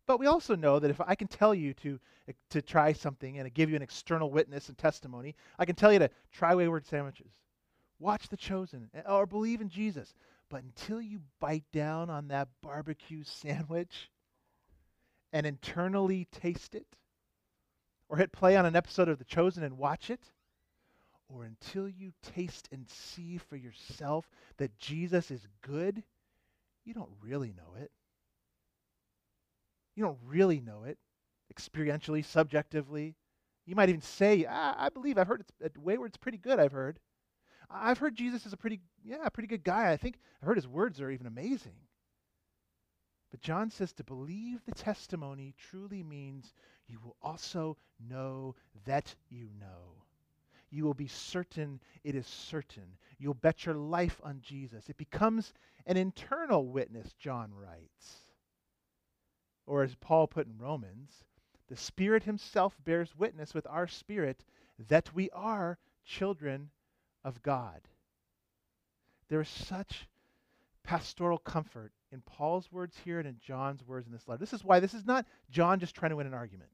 [0.07, 2.01] But we also know that if I can tell you to,
[2.49, 5.99] to try something and give you an external witness and testimony, I can tell you
[5.99, 7.31] to try wayward sandwiches,
[7.99, 10.15] watch The Chosen, or believe in Jesus.
[10.49, 14.11] But until you bite down on that barbecue sandwich
[15.33, 16.87] and internally taste it,
[18.09, 20.23] or hit play on an episode of The Chosen and watch it,
[21.29, 26.03] or until you taste and see for yourself that Jesus is good,
[26.85, 27.91] you don't really know it.
[29.95, 30.97] You don't really know it
[31.55, 33.15] experientially, subjectively.
[33.67, 36.73] You might even say, ah, I believe I've heard it's, uh, Wayward's pretty good, I've
[36.73, 36.99] heard.
[37.71, 39.93] I've heard Jesus is a pretty, yeah, pretty good guy.
[39.93, 41.77] I think I've heard his words are even amazing.
[43.31, 46.55] But John says to believe the testimony truly means
[46.87, 48.55] you will also know
[48.87, 50.03] that you know.
[50.71, 52.97] You will be certain it is certain.
[53.19, 54.89] You'll bet your life on Jesus.
[54.89, 55.53] It becomes
[55.87, 58.33] an internal witness, John writes.
[59.67, 61.25] Or as Paul put in Romans,
[61.69, 64.45] the Spirit Himself bears witness with our spirit
[64.89, 66.71] that we are children
[67.29, 67.81] of God.
[69.29, 70.09] There is such
[70.83, 74.41] pastoral comfort in Paul's words here and in John's words in this letter.
[74.41, 76.71] This is why this is not John just trying to win an argument.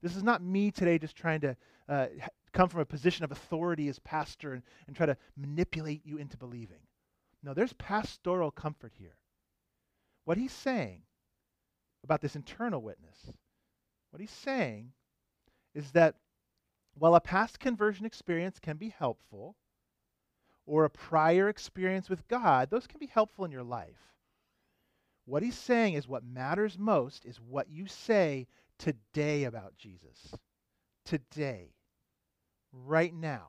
[0.00, 1.56] This is not me today just trying to
[1.88, 2.06] uh,
[2.52, 6.36] come from a position of authority as pastor and, and try to manipulate you into
[6.36, 6.80] believing.
[7.42, 9.16] No, there's pastoral comfort here.
[10.24, 11.02] What he's saying
[12.04, 13.32] about this internal witness.
[14.10, 14.92] What he's saying
[15.74, 16.14] is that
[16.94, 19.56] while a past conversion experience can be helpful,
[20.66, 23.98] or a prior experience with God, those can be helpful in your life.
[25.26, 28.46] What he's saying is what matters most is what you say
[28.78, 30.34] today about Jesus.
[31.04, 31.72] Today.
[32.72, 33.48] Right now.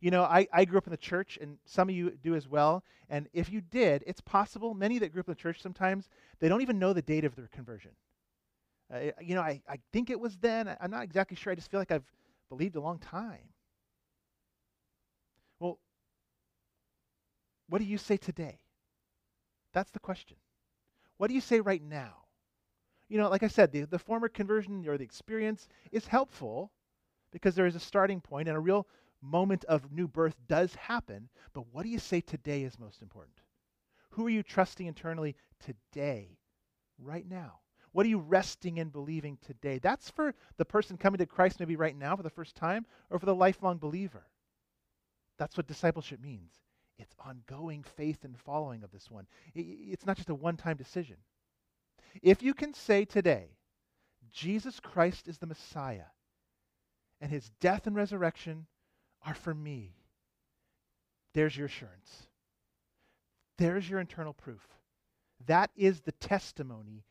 [0.00, 2.48] You know, I, I grew up in the church, and some of you do as
[2.48, 2.82] well.
[3.08, 6.08] And if you did, it's possible, many that grew up in the church sometimes,
[6.40, 7.92] they don't even know the date of their conversion.
[8.92, 10.74] Uh, you know, I, I think it was then.
[10.80, 11.52] I'm not exactly sure.
[11.52, 12.10] I just feel like I've
[12.48, 13.51] believed a long time.
[17.68, 18.60] What do you say today?
[19.72, 20.36] That's the question.
[21.16, 22.14] What do you say right now?
[23.08, 26.72] You know, like I said, the, the former conversion or the experience is helpful
[27.30, 28.86] because there is a starting point and a real
[29.20, 33.36] moment of new birth does happen, but what do you say today is most important?
[34.10, 36.38] Who are you trusting internally today,
[36.98, 37.60] right now?
[37.92, 39.78] What are you resting in believing today?
[39.78, 43.18] That's for the person coming to Christ maybe right now for the first time or
[43.18, 44.26] for the lifelong believer.
[45.38, 46.52] That's what discipleship means.
[47.02, 49.26] It's ongoing faith and following of this one.
[49.54, 51.16] It's not just a one time decision.
[52.22, 53.56] If you can say today,
[54.32, 56.10] Jesus Christ is the Messiah,
[57.20, 58.66] and his death and resurrection
[59.26, 59.94] are for me,
[61.34, 62.26] there's your assurance.
[63.58, 64.66] There's your internal proof.
[65.46, 67.04] That is the testimony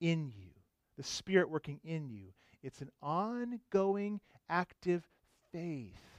[0.00, 0.50] in you,
[0.96, 2.32] the Spirit working in you.
[2.62, 5.06] It's an ongoing, active
[5.52, 6.15] faith,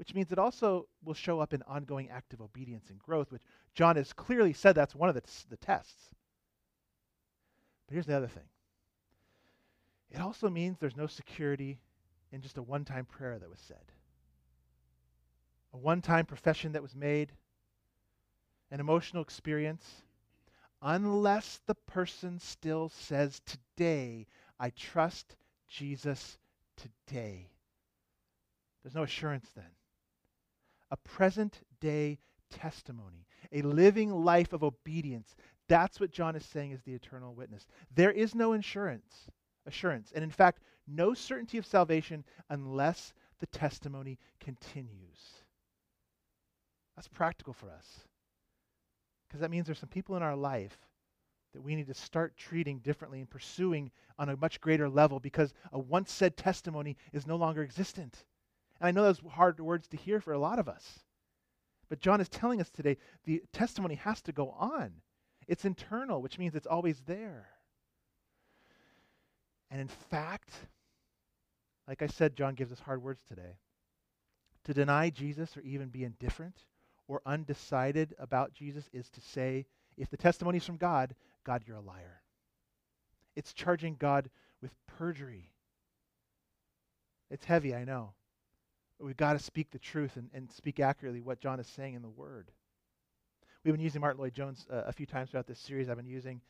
[0.00, 3.42] which means it also will show up in ongoing, active obedience and growth, which
[3.74, 6.14] John has clearly said that's one of the, t- the tests.
[7.86, 8.48] But here's the other thing
[10.10, 11.80] it also means there's no security
[12.32, 13.92] in just a one time prayer that was said,
[15.74, 17.32] a one time profession that was made,
[18.70, 19.84] an emotional experience
[20.80, 24.26] unless the person still says, Today,
[24.58, 25.36] I trust
[25.68, 26.38] Jesus
[26.78, 27.50] today.
[28.82, 29.66] There's no assurance then.
[30.90, 32.18] A present day
[32.50, 35.36] testimony, a living life of obedience.
[35.68, 37.66] That's what John is saying is the eternal witness.
[37.94, 39.28] There is no insurance,
[39.66, 45.44] assurance, and in fact, no certainty of salvation unless the testimony continues.
[46.96, 48.00] That's practical for us.
[49.28, 50.76] Because that means there's some people in our life
[51.52, 55.52] that we need to start treating differently and pursuing on a much greater level because
[55.72, 58.24] a once said testimony is no longer existent.
[58.80, 61.00] And I know those hard words to hear for a lot of us.
[61.88, 64.92] But John is telling us today the testimony has to go on.
[65.46, 67.48] It's internal, which means it's always there.
[69.70, 70.50] And in fact,
[71.86, 73.58] like I said, John gives us hard words today.
[74.64, 76.64] To deny Jesus or even be indifferent
[77.08, 79.66] or undecided about Jesus is to say,
[79.96, 81.14] if the testimony is from God,
[81.44, 82.22] God, you're a liar.
[83.34, 84.30] It's charging God
[84.62, 85.50] with perjury.
[87.30, 88.12] It's heavy, I know.
[89.00, 92.02] We've got to speak the truth and, and speak accurately what John is saying in
[92.02, 92.50] the Word.
[93.64, 95.88] We've been using Martyn Lloyd-Jones uh, a few times throughout this series.
[95.88, 96.40] I've been using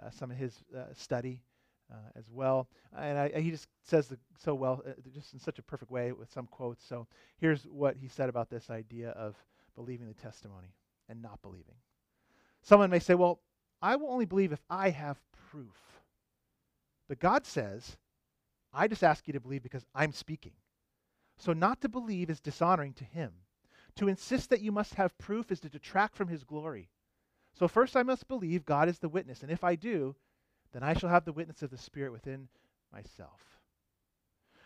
[0.00, 1.42] uh, some of his uh, study
[1.90, 2.68] uh, as well.
[2.96, 6.12] And I, he just says the, so well, uh, just in such a perfect way
[6.12, 6.84] with some quotes.
[6.84, 7.06] So
[7.38, 9.34] here's what he said about this idea of
[9.74, 10.74] believing the testimony
[11.08, 11.76] and not believing.
[12.62, 13.40] Someone may say, well,
[13.80, 15.18] I will only believe if I have
[15.50, 15.76] proof.
[17.08, 17.96] But God says,
[18.72, 20.52] I just ask you to believe because I'm speaking.
[21.38, 23.32] So not to believe is dishonoring to him.
[23.96, 26.90] To insist that you must have proof is to detract from his glory.
[27.54, 30.14] So first I must believe God is the witness, and if I do,
[30.72, 32.48] then I shall have the witness of the Spirit within
[32.92, 33.40] myself.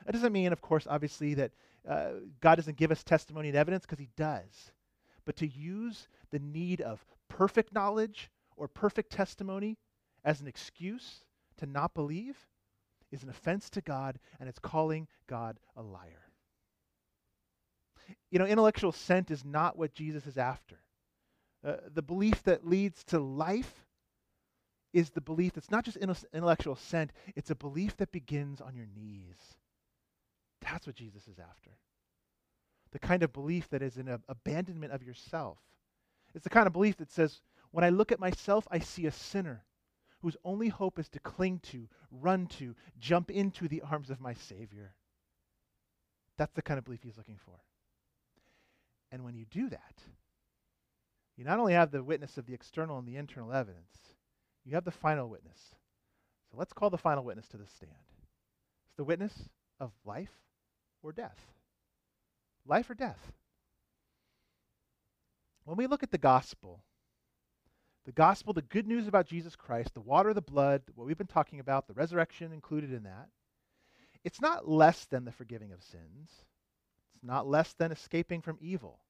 [0.04, 1.52] That doesn't mean, of course, obviously, that
[1.88, 4.72] uh, God doesn't give us testimony and evidence because he does
[5.24, 9.78] but to use the need of perfect knowledge or perfect testimony
[10.24, 11.24] as an excuse
[11.56, 12.36] to not believe
[13.10, 16.28] is an offense to God and it's calling God a liar.
[18.30, 20.76] You know, intellectual assent is not what Jesus is after.
[21.64, 23.86] Uh, the belief that leads to life
[24.92, 28.86] is the belief that's not just intellectual assent, it's a belief that begins on your
[28.94, 29.56] knees.
[30.60, 31.70] That's what Jesus is after
[32.92, 35.58] the kind of belief that is an abandonment of yourself.
[36.34, 39.12] It's the kind of belief that says, when I look at myself, I see a
[39.12, 39.64] sinner
[40.20, 44.34] whose only hope is to cling to, run to, jump into the arms of my
[44.34, 44.94] Savior.
[46.38, 47.54] That's the kind of belief he's looking for.
[49.12, 49.94] And when you do that,
[51.36, 53.94] you not only have the witness of the external and the internal evidence,
[54.64, 55.58] you have the final witness.
[56.50, 57.92] So let's call the final witness to the stand.
[58.88, 59.48] It's the witness
[59.78, 60.32] of life
[61.02, 61.38] or death
[62.66, 63.32] life or death.
[65.64, 66.82] When we look at the gospel,
[68.04, 71.26] the gospel, the good news about Jesus Christ, the water, the blood, what we've been
[71.26, 73.28] talking about, the resurrection included in that,
[74.24, 76.30] it's not less than the forgiving of sins.
[77.22, 79.00] Not less than escaping from evil.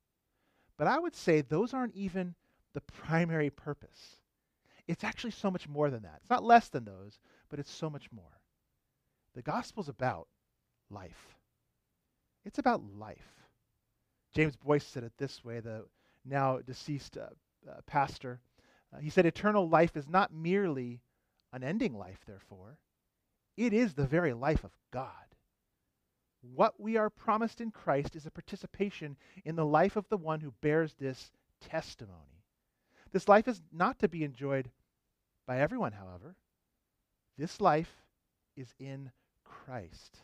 [0.76, 2.34] But I would say those aren't even
[2.74, 4.16] the primary purpose.
[4.86, 6.18] It's actually so much more than that.
[6.20, 7.18] It's not less than those,
[7.49, 8.41] but it's so much more.
[9.34, 10.28] The gospel's about
[10.91, 11.36] life.
[12.45, 13.47] It's about life.
[14.34, 15.84] James Boice said it this way, the
[16.24, 17.26] now deceased uh,
[17.68, 18.41] uh, pastor.
[18.95, 21.01] Uh, he said, Eternal life is not merely
[21.53, 22.78] unending life, therefore,
[23.57, 25.32] it is the very life of God.
[26.43, 30.40] What we are promised in Christ is a participation in the life of the one
[30.40, 31.30] who bears this
[31.61, 32.43] testimony.
[33.12, 34.70] This life is not to be enjoyed
[35.47, 36.34] by everyone, however.
[37.38, 37.93] This life
[38.57, 39.12] is in
[39.45, 40.18] Christ.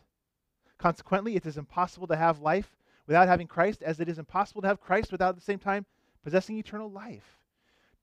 [0.76, 4.68] Consequently, it is impossible to have life without having Christ, as it is impossible to
[4.68, 5.86] have Christ without at the same time
[6.24, 7.38] possessing eternal life.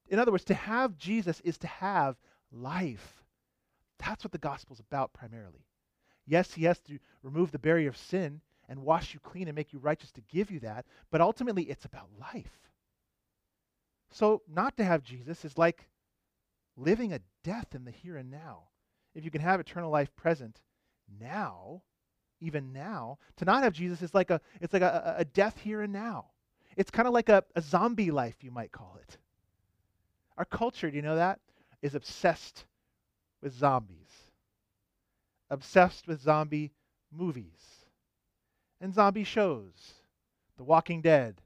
[0.07, 2.15] In other words, to have Jesus is to have
[2.51, 3.23] life.
[3.99, 5.65] That's what the gospel's about primarily.
[6.25, 9.73] Yes, he has to remove the barrier of sin and wash you clean and make
[9.73, 12.69] you righteous to give you that, but ultimately it's about life.
[14.11, 15.87] So, not to have Jesus is like
[16.77, 18.63] living a death in the here and now.
[19.13, 20.59] If you can have eternal life present
[21.19, 21.81] now,
[22.41, 25.81] even now, to not have Jesus is like a it's like a, a death here
[25.81, 26.31] and now.
[26.75, 29.17] It's kind of like a, a zombie life, you might call it.
[30.37, 31.39] Our culture, do you know that?
[31.81, 32.65] Is obsessed
[33.41, 34.04] with zombies.
[35.49, 36.71] Obsessed with zombie
[37.11, 37.85] movies
[38.81, 39.93] and zombie shows.
[40.57, 41.41] The Walking Dead,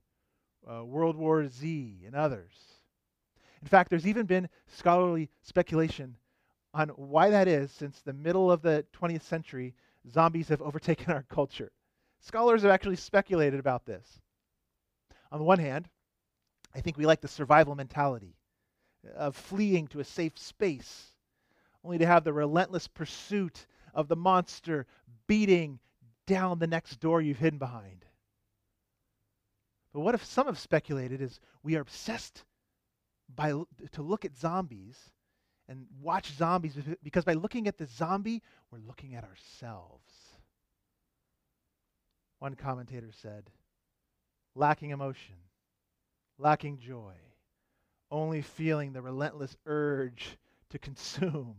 [0.69, 2.51] uh, World War Z, and others.
[3.61, 6.15] In fact, there's even been scholarly speculation
[6.73, 9.73] on why that is since the middle of the 20th century,
[10.09, 11.71] zombies have overtaken our culture.
[12.19, 14.21] Scholars have actually speculated about this.
[15.31, 15.89] On the one hand,
[16.75, 18.35] I think we like the survival mentality
[19.15, 21.13] of fleeing to a safe space,
[21.83, 24.85] only to have the relentless pursuit of the monster
[25.27, 25.79] beating
[26.27, 28.05] down the next door you've hidden behind.
[29.93, 32.43] But what if some have speculated is we are obsessed
[33.33, 34.97] by to look at zombies
[35.67, 40.13] and watch zombies because by looking at the zombie, we're looking at ourselves.
[42.39, 43.49] One commentator said,
[44.55, 45.35] lacking emotion,
[46.37, 47.13] lacking joy,
[48.11, 50.37] only feeling the relentless urge
[50.69, 51.55] to consume.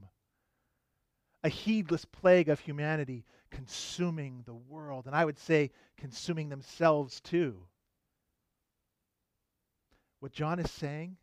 [1.43, 7.67] A heedless plague of humanity consuming the world, and I would say consuming themselves too.
[10.21, 11.17] What John is saying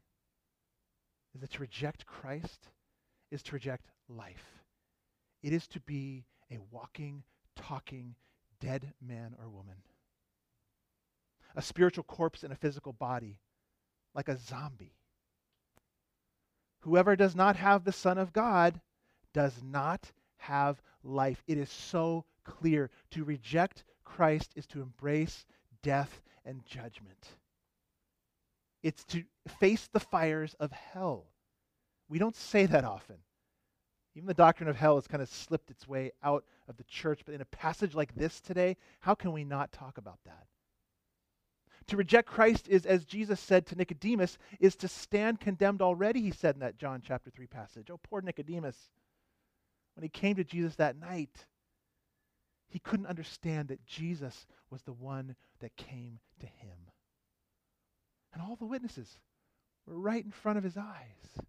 [1.36, 2.70] is that to reject Christ
[3.30, 4.63] is to reject life.
[5.43, 7.24] It is to be a walking,
[7.55, 8.15] talking,
[8.59, 9.76] dead man or woman.
[11.55, 13.39] A spiritual corpse in a physical body,
[14.15, 14.95] like a zombie.
[16.82, 18.82] Whoever does not have the Son of God
[19.34, 21.43] does not have life.
[21.47, 22.89] It is so clear.
[23.11, 25.45] To reject Christ is to embrace
[25.84, 27.28] death and judgment.
[28.84, 29.23] It's to
[29.59, 31.25] face the fires of hell.
[32.09, 33.17] We don't say that often.
[34.15, 37.21] Even the doctrine of hell has kind of slipped its way out of the church,
[37.25, 40.47] but in a passage like this today, how can we not talk about that?
[41.88, 46.32] To reject Christ is, as Jesus said to Nicodemus, is to stand condemned already, he
[46.32, 47.89] said in that John chapter 3 passage.
[47.91, 48.89] Oh, poor Nicodemus.
[49.97, 51.47] When he came to Jesus that night,
[52.69, 56.77] he couldn't understand that Jesus was the one that came to him.
[58.31, 59.17] And all the witnesses
[59.87, 61.43] were right in front of his eyes.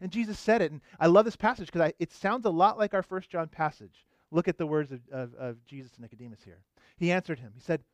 [0.00, 0.72] And Jesus said it.
[0.72, 4.04] And I love this passage because it sounds a lot like our First John passage.
[4.32, 6.64] Look at the words of, of, of Jesus to Nicodemus here.
[6.96, 7.52] He answered him.
[7.54, 7.84] He said,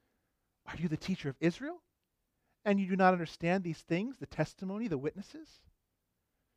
[0.66, 1.82] Are you the teacher of Israel?
[2.64, 5.60] And you do not understand these things, the testimony, the witnesses?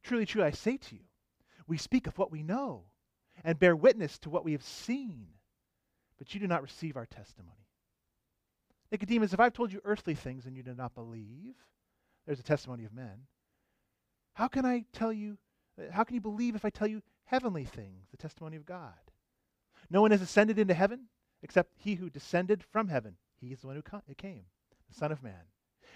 [0.03, 1.01] Truly, truly, I say to you,
[1.67, 2.83] we speak of what we know
[3.43, 5.27] and bear witness to what we have seen,
[6.17, 7.53] but you do not receive our testimony.
[8.91, 11.55] Nicodemus, if I've told you earthly things and you do not believe,
[12.25, 13.27] there's a testimony of men.
[14.33, 15.37] How can I tell you,
[15.79, 18.93] uh, how can you believe if I tell you heavenly things, the testimony of God?
[19.89, 21.07] No one has ascended into heaven
[21.43, 23.15] except he who descended from heaven.
[23.39, 24.45] He is the one who came,
[24.89, 25.43] the Son of Man.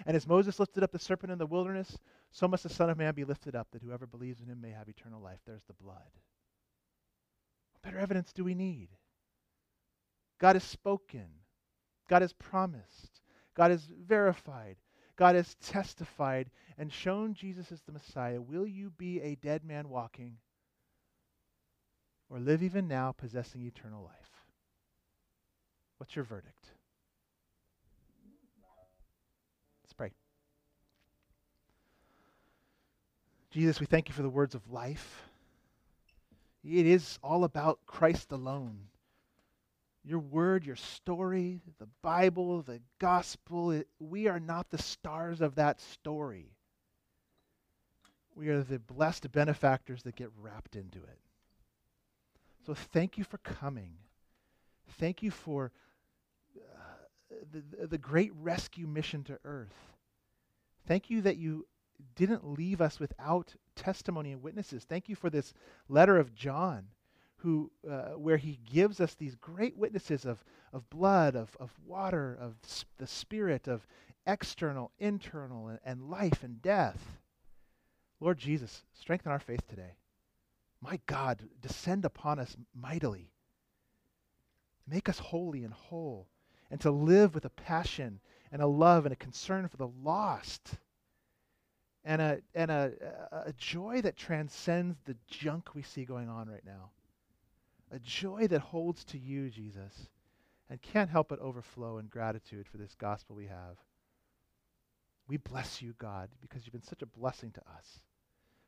[0.06, 1.98] And as Moses lifted up the serpent in the wilderness,
[2.32, 4.72] so must the Son of Man be lifted up, that whoever believes in him may
[4.72, 5.40] have eternal life.
[5.46, 5.98] There's the blood.
[7.74, 8.90] What better evidence do we need?
[10.40, 11.28] God has spoken.
[12.10, 13.22] God has promised.
[13.56, 14.78] God has verified.
[15.16, 18.42] God has testified and shown Jesus as the Messiah.
[18.42, 20.38] Will you be a dead man walking
[22.30, 24.16] or live even now possessing eternal life?
[25.98, 26.70] What's your verdict?
[29.84, 30.12] Let's pray.
[33.52, 35.24] Jesus, we thank you for the words of life.
[36.64, 38.78] It is all about Christ alone.
[40.04, 45.56] Your word, your story, the Bible, the gospel, it, we are not the stars of
[45.56, 46.48] that story.
[48.36, 51.20] We are the blessed benefactors that get wrapped into it.
[52.66, 53.92] So thank you for coming.
[54.98, 55.72] Thank you for
[56.56, 56.62] uh,
[57.52, 59.76] the, the great rescue mission to earth.
[60.88, 61.66] Thank you that you
[62.16, 64.84] didn't leave us without testimony and witnesses.
[64.84, 65.54] Thank you for this
[65.90, 66.86] letter of John,
[67.38, 70.44] who, uh, where he gives us these great witnesses of,
[70.74, 73.86] of blood, of, of water, of sp- the spirit, of
[74.28, 77.20] external, internal, and, and life and death.
[78.20, 79.96] Lord Jesus, strengthen our faith today.
[80.82, 83.32] My God, descend upon us mightily.
[84.88, 86.28] Make us holy and whole,
[86.70, 88.20] and to live with a passion
[88.52, 90.76] and a love and a concern for the lost
[92.04, 92.92] and a and a,
[93.32, 96.92] a joy that transcends the junk we see going on right now.
[97.92, 100.10] A joy that holds to you, Jesus,
[100.70, 103.78] and can't help but overflow in gratitude for this gospel we have.
[105.28, 108.00] We bless you, God, because you've been such a blessing to us.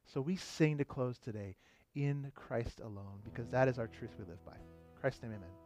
[0.06, 1.56] So we sing to close today
[1.96, 4.54] in Christ alone, because that is our truth we live by.
[4.54, 5.63] In Christ's name, amen.